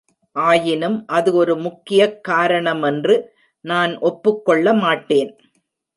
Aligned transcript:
ஆயினும் 0.35 1.05
அது 1.07 1.33
ஒரு 1.33 1.57
முக்கியக் 1.57 2.17
காரணமென்று 2.27 3.17
நான் 3.65 3.97
ஒப்புக்கொள்ள 4.01 4.73
மாட்டேன். 4.73 5.31